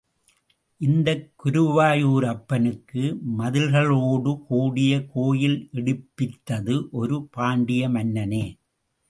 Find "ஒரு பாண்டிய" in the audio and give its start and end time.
6.91-7.89